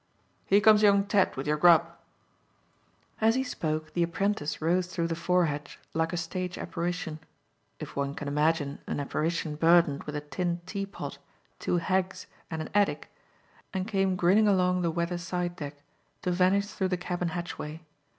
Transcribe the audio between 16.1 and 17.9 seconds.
to vanish through the cabin hatchway.